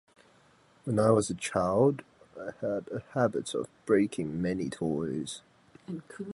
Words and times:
When 0.85 0.97
I 0.97 1.11
was 1.11 1.29
a 1.29 1.35
child, 1.35 2.01
I 2.35 2.45
had 2.61 2.87
a 2.87 3.03
habit 3.13 3.53
of 3.53 3.67
breaking 3.85 4.41
many 4.41 4.67
toys. 4.67 5.43